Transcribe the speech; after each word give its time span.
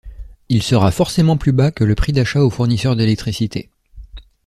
Il 0.49 0.63
sera 0.63 0.89
forcément 0.89 1.37
plus 1.37 1.51
bas 1.51 1.69
que 1.69 1.83
le 1.83 1.93
prix 1.93 2.11
d'achat 2.11 2.41
au 2.41 2.49
fournisseur 2.49 2.95
d'électricité. 2.95 3.69